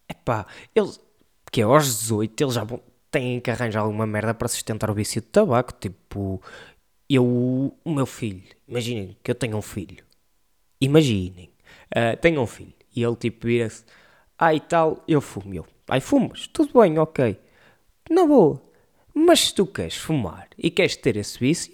epá, 0.10 0.46
eles, 0.76 1.00
que 1.50 1.62
é 1.62 1.64
aos 1.64 1.86
18 1.86 2.44
eles 2.44 2.54
já 2.56 2.68
têm 3.10 3.40
que 3.40 3.50
arranjar 3.50 3.80
alguma 3.80 4.06
merda 4.06 4.34
para 4.34 4.50
sustentar 4.50 4.92
o 4.92 4.94
vício 4.94 5.22
de 5.22 5.28
tabaco. 5.28 5.72
Tipo, 5.80 6.42
eu, 7.10 7.26
o 7.26 7.94
meu 7.94 8.06
filho, 8.06 8.44
imaginem 8.68 9.18
que 9.24 9.32
eu 9.32 9.36
tenho 9.36 9.56
um 9.56 9.62
filho. 9.62 10.04
Imaginem, 10.82 11.50
ah, 11.96 12.18
tenho 12.18 12.42
um 12.42 12.48
filho 12.48 12.74
e 12.94 13.02
ele 13.04 13.16
tipo 13.16 13.48
vira-se, 13.48 13.86
ah 14.38 14.54
e 14.54 14.60
tal, 14.60 15.02
eu 15.08 15.22
fumo. 15.22 15.54
Eu, 15.54 15.66
ai 15.88 16.02
fumas, 16.02 16.48
tudo 16.48 16.80
bem, 16.80 16.98
ok. 17.00 17.38
Na 18.10 18.26
boa, 18.26 18.62
mas 19.14 19.48
se 19.48 19.56
tu 19.56 19.66
queres 19.66 19.96
fumar 19.96 20.48
e 20.58 20.70
queres 20.70 20.96
ter 20.96 21.16
esse 21.18 21.40
vício, 21.40 21.74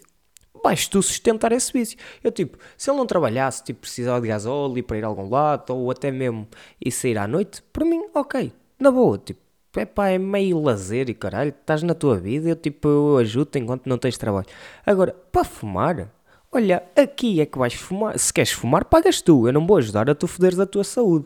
vais 0.64 0.88
tu 0.88 1.02
sustentar 1.02 1.52
esse 1.52 1.74
vício. 1.74 1.98
Eu, 2.24 2.32
tipo, 2.32 2.58
se 2.78 2.90
ele 2.90 2.98
não 2.98 3.06
trabalhasse, 3.06 3.64
tipo, 3.64 3.82
precisava 3.82 4.22
de 4.22 4.28
gasóleo 4.28 4.84
para 4.84 4.98
ir 4.98 5.04
a 5.04 5.08
algum 5.08 5.30
lado, 5.30 5.74
ou 5.76 5.92
até 5.92 6.12
mesmo 6.12 6.48
ir 6.84 6.92
sair 6.92 7.18
à 7.18 7.28
noite, 7.28 7.62
para 7.74 7.86
mim, 7.86 8.06
ok, 8.14 8.54
na 8.80 8.92
boa, 8.92 9.18
tipo, 9.18 9.42
é 9.76 9.86
pá, 9.86 10.10
é 10.10 10.18
meio 10.18 10.62
lazer 10.62 11.10
e 11.10 11.14
caralho, 11.14 11.50
estás 11.50 11.82
na 11.84 11.94
tua 11.94 12.18
vida, 12.18 12.50
eu, 12.50 12.56
tipo, 12.56 12.88
eu 12.88 13.18
ajudo 13.18 13.58
enquanto 13.58 13.88
não 13.88 13.98
tens 13.98 14.18
trabalho. 14.18 14.48
Agora, 14.86 15.16
para 15.32 15.44
fumar, 15.44 16.14
olha, 16.52 16.84
aqui 16.96 17.42
é 17.42 17.46
que 17.46 17.58
vais 17.58 17.74
fumar, 17.74 18.18
se 18.20 18.34
queres 18.34 18.52
fumar, 18.52 18.86
pagas 18.86 19.22
tu, 19.22 19.48
eu 19.48 19.54
não 19.54 19.66
vou 19.66 19.78
ajudar 19.78 20.10
a 20.10 20.16
tu 20.16 20.28
foderes 20.28 20.60
a 20.60 20.66
tua 20.66 20.84
saúde. 20.84 21.26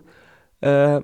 Ah, 0.61 1.03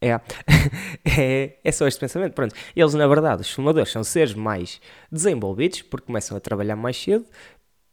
é. 0.00 0.10
é, 1.18 1.58
é 1.62 1.72
só 1.72 1.86
este 1.86 2.00
pensamento. 2.00 2.34
Pronto, 2.34 2.54
eles, 2.74 2.94
na 2.94 3.06
verdade, 3.06 3.42
os 3.42 3.50
fumadores 3.50 3.90
são 3.90 4.04
seres 4.04 4.34
mais 4.34 4.80
desenvolvidos 5.10 5.82
porque 5.82 6.06
começam 6.06 6.36
a 6.36 6.40
trabalhar 6.40 6.76
mais 6.76 6.96
cedo, 6.96 7.26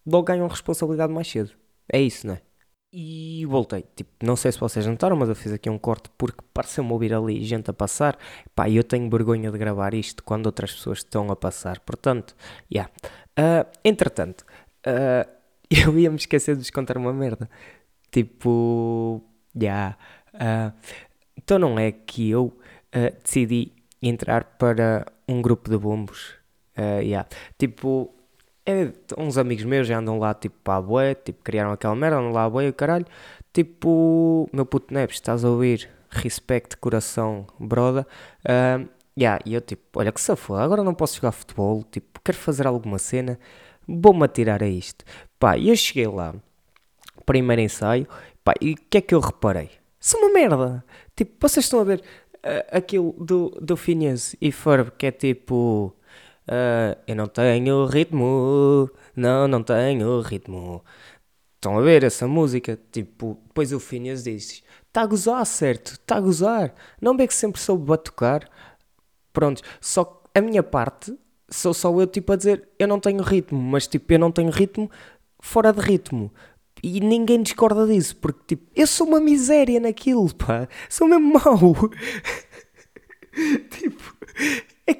logo 0.06 0.26
ganham 0.26 0.48
responsabilidade 0.48 1.14
mais 1.14 1.28
cedo. 1.28 1.52
É 1.92 2.02
isso, 2.02 2.28
não 2.28 2.36
é? 2.36 2.42
E 2.96 3.44
voltei. 3.48 3.84
Tipo, 3.96 4.12
não 4.24 4.36
sei 4.36 4.52
se 4.52 4.60
vocês 4.60 4.86
notaram, 4.86 5.16
mas 5.16 5.28
eu 5.28 5.36
fiz 5.36 5.52
aqui 5.52 5.68
um 5.70 5.80
corte 5.80 6.10
porque 6.16 6.44
pareceu-me 6.54 6.92
ouvir 6.92 7.12
ali 7.14 7.44
gente 7.44 7.70
a 7.72 7.74
passar. 7.74 8.18
Pá, 8.54 8.70
eu 8.70 8.84
tenho 8.84 9.10
vergonha 9.10 9.52
de 9.52 9.58
gravar 9.58 9.96
isto 9.96 10.24
quando 10.24 10.46
outras 10.46 10.74
pessoas 10.74 11.00
estão 11.00 11.32
a 11.32 11.36
passar. 11.36 11.80
Portanto, 11.80 12.36
yeah. 12.72 12.92
Ah, 13.36 13.66
entretanto, 13.84 14.46
ah, 14.86 15.28
eu 15.70 15.98
ia 15.98 16.10
me 16.12 16.18
esquecer 16.18 16.56
de 16.56 16.62
vos 16.62 16.70
contar 16.70 16.98
uma 16.98 17.12
merda. 17.14 17.50
Tipo, 18.12 19.24
já. 19.60 19.98
ah, 20.36 20.74
então 21.38 21.60
não 21.60 21.78
é 21.80 21.92
que 21.92 22.30
eu 22.30 22.58
ah, 22.92 23.12
decidi 23.24 23.72
entrar 24.02 24.44
para 24.58 25.06
um 25.28 25.42
grupo 25.42 25.70
de 25.70 25.78
bombos. 25.78 26.36
Ah, 26.76 27.00
yeah. 27.00 27.28
Tipo, 27.58 28.14
é, 28.66 28.92
uns 29.18 29.38
amigos 29.38 29.66
meus 29.66 29.88
já 29.88 29.98
andam 29.98 30.20
lá 30.20 30.34
tipo 30.34 30.56
para 30.64 30.78
a 30.78 30.82
bué, 30.82 31.16
tipo, 31.16 31.44
criaram 31.44 31.72
aquela 31.72 31.96
merda, 31.96 32.18
andam 32.18 32.32
lá 32.32 32.46
a 32.46 32.50
bué, 32.50 32.70
o 32.70 32.74
caralho. 32.74 33.06
Tipo, 33.54 34.50
meu 34.54 34.66
puto 34.66 34.94
Neves, 34.94 35.16
estás 35.16 35.46
a 35.46 35.50
ouvir? 35.50 35.90
Respect, 36.10 36.78
coração, 36.78 37.48
broda. 37.60 38.08
Ah, 38.48 38.84
yeah, 39.18 39.40
e 39.46 39.54
eu 39.54 39.62
tipo, 39.62 40.00
olha 40.00 40.12
que 40.12 40.22
for, 40.36 40.60
agora 40.60 40.84
não 40.84 40.94
posso 40.94 41.16
jogar 41.16 41.32
futebol, 41.32 41.84
tipo, 41.92 42.20
quero 42.24 42.38
fazer 42.38 42.68
alguma 42.68 42.98
cena, 42.98 43.40
vou-me 43.88 44.26
atirar 44.26 44.64
a 44.64 44.68
isto. 44.68 45.06
Pá, 45.40 45.58
e 45.58 45.70
eu 45.70 45.76
cheguei 45.76 46.08
lá, 46.08 46.34
primeiro 47.26 47.62
ensaio, 47.62 48.08
pá, 48.44 48.54
e 48.62 48.74
o 48.74 48.76
que 48.90 48.98
é 48.98 49.02
que 49.02 49.16
eu 49.16 49.20
reparei? 49.20 49.70
Isso 50.00 50.18
é 50.18 50.20
uma 50.20 50.34
merda. 50.34 50.84
Tipo, 51.16 51.36
vocês 51.40 51.66
estão 51.66 51.80
a 51.80 51.84
ver 51.84 52.04
ah, 52.44 52.78
aquilo 52.78 53.14
do, 53.14 53.50
do 53.62 53.76
e 54.42 54.52
Ferb, 54.52 54.92
que 54.98 55.08
é 55.08 55.12
tipo... 55.12 55.96
ah, 56.48 56.98
eu 57.08 57.16
não 57.16 57.28
tenho 57.28 57.86
ritmo, 57.86 58.90
não, 59.16 59.48
não 59.48 59.64
tenho 59.64 60.22
ritmo. 60.22 60.84
Estão 61.56 61.78
a 61.80 61.82
ver 61.82 62.04
essa 62.04 62.28
música? 62.28 62.78
Tipo, 62.92 63.40
depois 63.48 63.72
o 63.72 63.80
Phineas 63.80 64.24
diz: 64.24 64.64
Está 64.88 65.04
a 65.04 65.06
gozar, 65.06 65.46
certo? 65.46 65.94
Está 65.94 66.18
a 66.18 66.22
gozar. 66.22 66.74
Não 67.02 67.16
vê 67.16 67.28
que 67.28 67.34
sempre 67.34 67.62
soube 67.62 67.86
batucar? 67.86 68.50
Pronto, 69.32 69.62
só 69.82 70.22
a 70.36 70.42
minha 70.42 70.62
parte 70.64 71.18
sou 71.50 71.74
só 71.74 71.90
eu 72.02 72.08
tipo 72.08 72.34
a 72.34 72.36
dizer: 72.36 72.68
Eu 72.78 72.88
não 72.88 73.00
tenho 73.00 73.22
ritmo, 73.24 73.60
mas 73.60 73.88
tipo, 73.88 74.12
eu 74.14 74.20
não 74.20 74.32
tenho 74.32 74.50
ritmo 74.52 74.90
fora 75.40 75.72
de 75.72 75.80
ritmo. 75.80 76.32
E 76.82 77.00
ninguém 77.00 77.42
discorda 77.42 77.86
disso, 77.88 78.16
porque 78.18 78.56
tipo, 78.56 78.72
eu 78.76 78.88
sou 78.88 79.08
uma 79.08 79.20
miséria 79.20 79.80
naquilo, 79.80 80.34
pá. 80.34 80.68
Sou 80.90 81.08
mesmo 81.08 81.34
mau. 81.34 81.76
tipo, 83.70 84.18
é, 84.88 84.94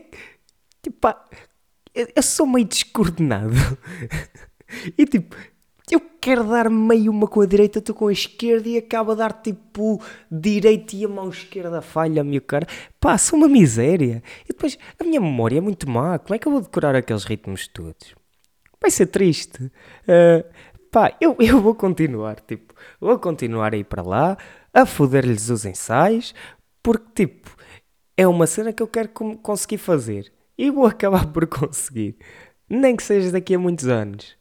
tipo, 0.82 0.98
pá, 1.00 1.26
eu, 1.94 2.08
eu 2.16 2.24
sou 2.24 2.46
meio 2.46 2.66
descoordenado. 2.66 3.56
e 4.98 5.06
tipo, 5.06 5.36
eu 5.92 6.00
quero 6.22 6.46
dar 6.46 6.70
meio 6.70 7.12
uma 7.12 7.28
com 7.28 7.42
a 7.42 7.46
direita, 7.46 7.80
estou 7.80 7.94
com 7.94 8.08
a 8.08 8.14
esquerda 8.14 8.70
e 8.70 8.78
acabo 8.78 9.12
a 9.12 9.16
dar 9.16 9.34
tipo 9.34 10.02
direita 10.32 10.96
e 10.96 11.04
a 11.04 11.10
mão 11.10 11.30
esquerda 11.30 11.82
falha-me 11.82 12.38
o 12.38 12.42
cara. 12.42 12.66
Pá, 13.00 13.18
sou 13.18 13.38
uma 13.38 13.50
miséria. 13.50 14.24
E 14.46 14.48
depois, 14.48 14.78
a 15.00 15.04
minha 15.04 15.20
memória 15.20 15.58
é 15.58 15.62
muito 15.62 15.90
má. 15.90 16.18
Como 16.18 16.34
é 16.34 16.40
que 16.40 16.48
eu 16.48 16.52
vou 16.52 16.62
decorar 16.62 16.96
aqueles 16.96 17.26
ritmos 17.26 17.68
todos? 17.68 18.16
Vai 18.82 18.90
ser 18.90 19.08
triste. 19.08 19.72
Ah, 20.08 20.46
pá, 20.94 21.18
eu, 21.20 21.36
eu 21.42 21.60
vou 21.62 21.76
continuar, 21.76 22.40
tipo, 22.42 22.74
vou 23.02 23.20
continuar 23.20 23.74
a 23.74 23.78
ir 23.78 23.86
para 23.86 24.04
lá, 24.04 24.38
a 24.74 24.86
foder-lhes 24.86 25.50
os 25.50 25.66
ensaios, 25.66 26.34
porque, 26.82 27.26
tipo, 27.26 27.52
é 28.18 28.28
uma 28.28 28.48
cena 28.48 28.72
que 28.74 28.84
eu 28.84 28.88
quero 28.88 29.10
conseguir 29.10 29.80
fazer. 29.80 30.32
E 30.58 30.70
vou 30.72 30.86
acabar 30.88 31.28
por 31.34 31.48
conseguir. 31.48 32.18
Nem 32.70 32.96
que 32.96 33.04
seja 33.04 33.32
daqui 33.32 33.56
a 33.56 33.60
muitos 33.60 33.88
anos. 33.88 34.38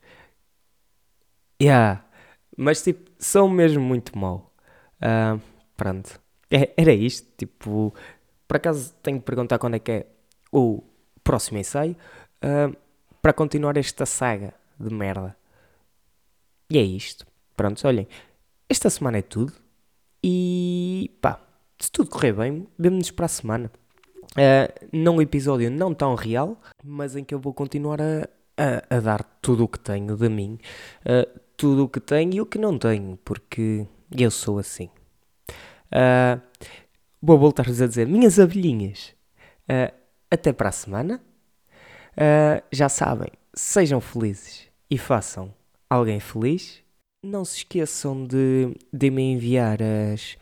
Yeah. 1.61 2.05
Mas 2.57 2.83
tipo, 2.83 3.11
sou 3.19 3.49
mesmo 3.49 3.83
muito 3.83 4.17
mau. 4.19 4.53
Ah, 5.01 5.39
pronto. 5.77 6.21
É- 6.51 6.73
era 6.77 6.93
isto. 6.93 7.29
Tipo, 7.37 7.95
por 8.49 8.57
acaso 8.57 8.93
tenho 9.03 9.19
que 9.21 9.25
perguntar 9.25 9.59
quando 9.59 9.77
é 9.77 9.79
que 9.79 9.93
é 9.93 10.07
o 10.53 10.83
próximo 11.25 11.59
ensaio 11.59 11.97
ah, 12.43 12.71
para 13.23 13.33
continuar 13.33 13.77
esta 13.77 14.07
saga 14.07 14.55
de 14.79 14.93
merda. 14.95 15.37
E 16.73 16.79
é 16.79 16.83
isto. 16.83 17.27
Pronto, 17.55 17.87
olhem. 17.87 18.09
Esta 18.67 18.89
semana 18.89 19.19
é 19.19 19.23
tudo. 19.23 19.53
E 20.25 21.15
pá, 21.21 21.39
se 21.79 21.93
tudo 21.93 22.09
correr 22.09 22.33
bem, 22.33 22.67
vemo-nos 22.79 23.11
para 23.11 23.27
a 23.27 23.29
semana. 23.29 23.71
Ah, 24.35 24.73
num 24.91 25.21
episódio 25.21 25.71
não 25.71 25.93
tão 25.93 26.15
real, 26.15 26.59
mas 26.83 27.15
em 27.15 27.25
que 27.25 27.35
eu 27.35 27.39
vou 27.39 27.53
continuar 27.53 28.01
a, 28.01 28.27
a, 28.57 28.97
a 28.97 29.01
dar 29.01 29.23
tudo 29.43 29.65
o 29.65 29.69
que 29.69 29.79
tenho 29.79 30.17
de 30.17 30.29
mim, 30.31 30.59
ah, 31.05 31.29
tudo 31.59 31.85
o 31.85 31.89
que 31.91 32.01
tenho 32.01 32.33
e 32.33 32.41
o 32.41 32.47
que 32.47 32.57
não 32.57 32.79
tenho, 32.79 33.19
porque 33.23 33.87
eu 34.11 34.31
sou 34.31 34.59
assim. 34.59 34.89
Ah, 35.91 36.41
vou 37.21 37.39
voltar-vos 37.39 37.83
a 37.83 37.87
dizer, 37.87 38.07
minhas 38.07 38.39
abelhinhas, 38.39 39.15
ah, 39.69 39.93
até 40.31 40.55
para 40.55 40.71
a 40.71 40.73
semana. 40.73 41.23
Já 42.73 42.89
sabem, 42.89 43.31
sejam 43.53 44.01
felizes 44.01 44.69
e 44.91 44.97
façam 44.97 45.53
alguém 45.95 46.21
feliz. 46.21 46.81
Não 47.25 47.45
se 47.45 47.59
esqueçam 47.59 48.25
de, 48.25 48.75
de 48.93 49.11
me 49.11 49.23
enviar 49.23 49.79
as, 49.83 50.37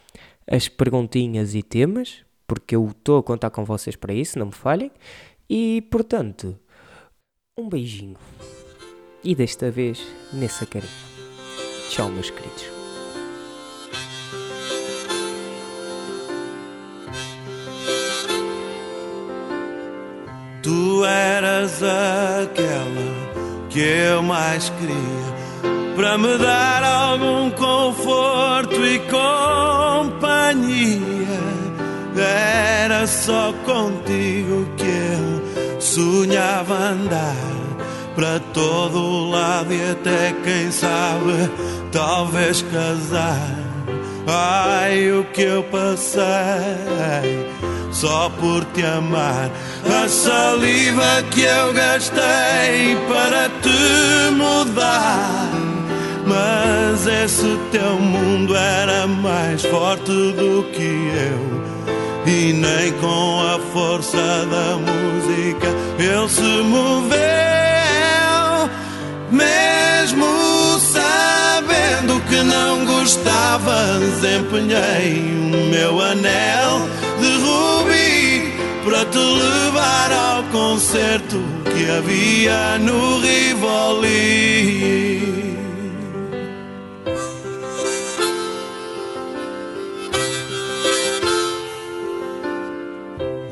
as 0.47 0.69
perguntinhas 0.69 1.55
e 1.55 1.63
temas, 1.63 2.25
porque 2.47 2.75
eu 2.75 2.89
estou 2.89 3.19
a 3.19 3.23
contar 3.23 3.51
com 3.51 3.65
vocês 3.65 3.97
para 3.97 4.15
isso, 4.15 4.39
não 4.39 4.47
me 4.47 4.53
falhem. 4.53 4.91
E, 5.49 5.83
portanto, 5.91 6.59
um 7.59 7.69
beijinho. 7.69 8.17
E 9.23 9.35
desta 9.35 9.71
vez, 9.71 10.01
nessa 10.33 10.65
carinha. 10.65 10.91
Tchau, 11.91 12.09
meus 12.09 12.31
queridos. 12.31 12.65
Tu 20.63 21.05
eras 21.05 21.83
aquela 21.83 23.10
que 23.71 23.81
eu 23.81 24.23
mais 24.23 24.69
queria 24.69 25.31
para 25.97 26.19
me 26.19 26.37
dar 26.39 26.83
algum 26.83 27.51
conforto 27.51 28.85
e 28.85 28.99
companhia. 29.01 30.51
Era 32.17 33.07
só 33.07 33.55
contigo 33.65 34.67
que 34.77 34.85
eu 34.85 35.81
sonhava 35.81 36.75
andar 36.75 37.37
para 38.15 38.41
todo 38.53 39.31
lado 39.31 39.73
e 39.73 39.91
até 39.91 40.35
quem 40.45 40.71
sabe, 40.71 41.51
talvez 41.93 42.63
casar. 42.63 43.57
Ai, 44.27 45.11
o 45.13 45.25
que 45.25 45.43
eu 45.43 45.63
passei 45.65 46.21
só 47.93 48.31
por 48.41 48.65
te 48.67 48.85
amar. 48.85 49.51
A 49.87 50.09
saliva 50.09 51.23
que 51.31 51.43
eu 51.43 51.73
gastei 51.73 52.97
para 53.09 53.49
te 53.61 54.31
mudar. 54.33 55.49
Mas 56.27 57.07
esse 57.07 57.59
teu 57.73 57.97
mundo 57.97 58.55
era 58.55 59.07
mais 59.07 59.65
forte 59.65 60.13
do 60.33 60.65
que 60.73 61.11
eu. 61.33 61.61
E 62.27 62.53
nem 62.53 62.93
com 63.01 63.41
a 63.43 63.59
força 63.73 64.17
da 64.19 64.77
música 64.77 65.69
ele 65.99 66.29
se 66.29 66.63
moveu. 66.63 67.21
Mesmo 69.33 70.27
sabendo 70.79 72.21
que 72.29 72.43
não 72.43 72.85
gostavas, 72.85 74.23
empenhei 74.23 75.33
o 75.53 75.71
meu 75.71 76.01
anel 76.01 76.89
de 77.21 77.39
rubi 77.39 77.70
para 78.85 79.05
te 79.07 79.19
levar 79.19 80.13
ao 80.13 80.43
concerto 80.45 81.39
que 81.65 81.91
havia 81.91 82.79
no 82.79 83.19
Rivoli. 83.21 84.91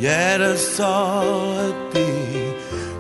E 0.00 0.06
era 0.06 0.56
só 0.56 1.23
a 1.23 1.92
ti 1.92 2.54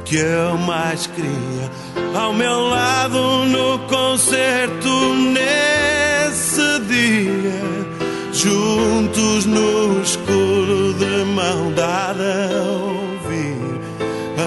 que 0.04 0.16
eu 0.16 0.58
mais 0.58 1.06
queria 1.06 1.70
ao 2.14 2.32
meu 2.32 2.68
lado 2.68 3.44
no 3.44 3.78
concerto 3.80 5.14
nesse 5.14 6.80
dia, 6.80 7.87
juntos 8.38 9.46
no 9.46 10.00
escuro 10.00 10.94
de 10.94 11.24
mão 11.24 11.72
dada 11.72 12.50
a 12.52 12.70
ouvir 12.72 13.80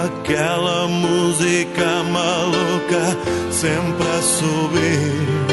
aquela 0.06 0.88
música 0.88 2.04
maluca 2.10 3.18
sempre 3.52 4.08
a 4.08 4.22
subir. 4.22 5.52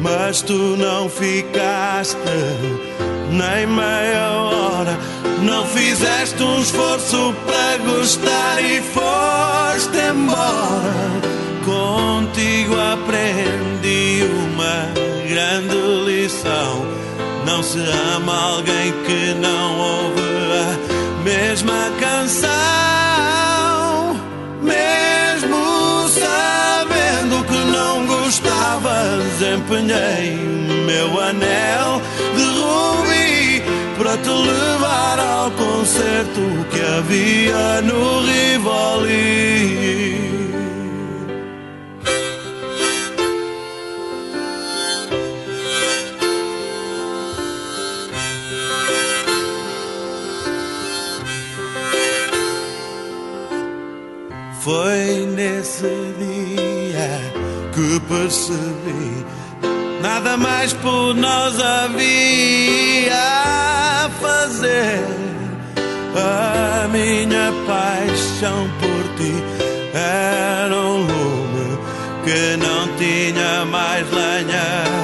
Mas 0.00 0.42
tu 0.42 0.76
não 0.76 1.08
ficaste 1.08 2.18
nem 3.30 3.66
meia 3.66 4.30
hora 4.30 4.98
não 5.42 5.66
fizeste 5.66 6.42
um 6.42 6.60
esforço 6.60 7.34
para 7.44 7.76
gostar 7.78 8.62
e 8.62 8.80
foste 8.80 9.98
embora. 9.98 11.34
Contigo 11.64 12.74
aprendi 12.78 13.23
se 17.74 17.82
ama 18.14 18.34
alguém 18.50 18.92
que 19.04 19.34
não 19.34 19.78
ouve 19.80 20.22
a 20.62 20.78
mesma 21.24 21.90
canção. 21.98 22.50
Mesmo 24.62 26.08
sabendo 26.08 27.44
que 27.44 27.58
não 27.72 28.06
gostavas, 28.06 29.42
empenhei 29.42 30.38
o 30.70 30.74
meu 30.86 31.20
anel 31.20 32.00
de 32.36 32.44
rubi 32.60 33.64
para 33.98 34.16
te 34.18 34.30
levar 34.30 35.18
ao 35.18 35.50
concerto 35.50 36.42
que 36.70 36.80
havia 36.80 37.82
no 37.82 38.20
Rivoli. 38.20 39.64
Foi 54.64 55.26
nesse 55.36 55.82
dia 56.18 57.20
que 57.74 58.00
percebi 58.08 59.26
nada 60.00 60.38
mais 60.38 60.72
por 60.72 61.14
nós 61.14 61.60
havia 61.60 63.12
a 63.12 64.10
fazer. 64.22 65.04
A 66.16 66.88
minha 66.88 67.52
paixão 67.66 68.66
por 68.80 69.16
ti 69.18 69.34
era 69.92 70.74
um 70.74 71.02
lume 71.02 71.78
que 72.24 72.56
não 72.56 72.88
tinha 72.96 73.66
mais 73.66 74.10
lenha 74.10 75.03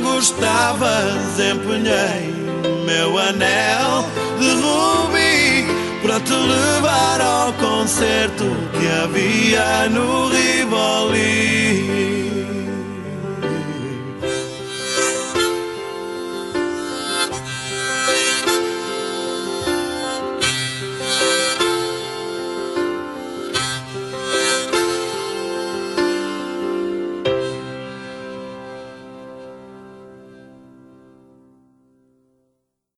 gostavas, 0.00 1.38
empenhei 1.38 2.34
meu 2.84 3.18
anel 3.18 4.06
de 4.38 4.50
rubi 4.54 5.66
para 6.02 6.20
te 6.20 6.32
levar 6.32 7.20
ao 7.20 7.52
concerto 7.54 8.44
que 8.72 8.86
havia 9.02 9.88
no 9.90 10.28
Rivoli. 10.28 12.17